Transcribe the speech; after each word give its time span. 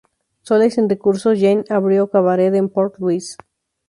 Sola 0.41 0.65
y 0.65 0.71
sin 0.71 0.89
recursos, 0.89 1.39
Jeanne 1.39 1.63
abrió 1.69 2.05
un 2.05 2.09
cabaret 2.09 2.55
en 2.55 2.69
Port 2.69 2.97
Louis. 2.97 3.37